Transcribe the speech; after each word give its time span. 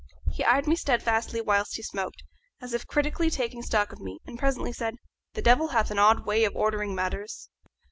He 0.31 0.43
eyed 0.43 0.65
me 0.65 0.75
steadfastly 0.75 1.41
whilst 1.41 1.75
he 1.75 1.83
smoked, 1.83 2.23
as 2.59 2.73
if 2.73 2.87
critically 2.87 3.29
taking 3.29 3.61
stock 3.61 3.93
of 3.93 3.99
me, 3.99 4.17
and 4.25 4.39
presently 4.39 4.73
said, 4.73 4.95
"The 5.35 5.43
devil 5.43 5.67
hath 5.67 5.91
an 5.91 5.99
odd 5.99 6.25
way 6.25 6.43
of 6.43 6.55
ordering 6.55 6.95
matters. 6.95 7.51